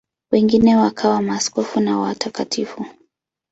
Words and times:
Wengine 0.31 0.75
wakawa 0.77 1.21
maaskofu 1.21 1.79
na 1.79 1.99
watakatifu. 1.99 2.85